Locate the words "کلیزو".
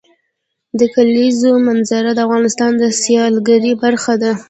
0.95-1.51